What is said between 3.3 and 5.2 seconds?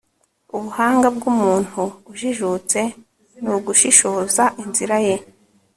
ni ugushishoza inzira ye